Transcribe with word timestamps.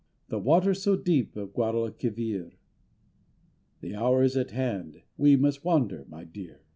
The 0.29 0.39
waters 0.39 0.81
so 0.81 0.95
deep 0.97 1.35
Of 1.35 1.53
the 1.53 1.53
Guadalquivír; 1.61 2.53
The 3.81 3.95
hour 3.95 4.23
is 4.23 4.35
at 4.35 4.49
hand, 4.49 5.03
We 5.15 5.35
must 5.35 5.63
wander, 5.63 6.05
my 6.09 6.23
dear. 6.23 6.63